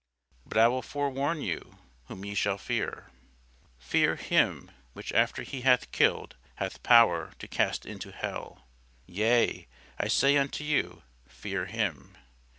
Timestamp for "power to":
6.81-7.47